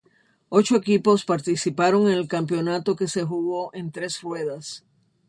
Ocho 0.59 0.73
equipos 0.81 1.25
participaron 1.33 2.07
en 2.07 2.13
el 2.13 2.27
campeonato 2.27 2.95
que 2.95 3.07
se 3.07 3.23
jugó 3.23 3.69
en 3.75 3.91
tres 3.91 4.19
ruedas. 4.23 4.83